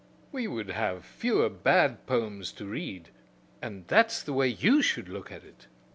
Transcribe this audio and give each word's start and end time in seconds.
We'd 0.31 0.69
have 0.69 1.05
fewer 1.05 1.47
bad 1.47 2.07
poems 2.07 2.51
to 2.53 2.65
read; 2.65 3.09
and 3.61 3.87
that's 3.87 4.23
the 4.23 4.33
way 4.33 4.47
you 4.47 4.81
should 4.81 5.07
look 5.07 5.31
at 5.31 5.43
it. 5.43 5.67